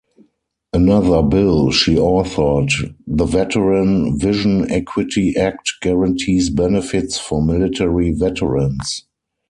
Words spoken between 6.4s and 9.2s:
benefits for military veterans.